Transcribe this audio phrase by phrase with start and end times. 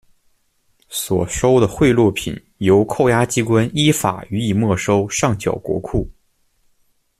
[0.89, 6.09] 所收的贿赂品由扣押机关依法予以没收上缴国库。